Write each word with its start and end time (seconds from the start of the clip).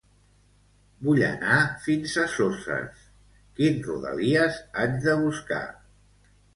Vull 1.07 1.21
anar 1.27 1.57
fins 1.83 2.17
a 2.23 2.25
Soses; 2.37 3.05
quin 3.61 3.79
Rodalies 3.93 4.63
haig 4.75 5.01
de 5.09 5.19
buscar? 5.25 5.65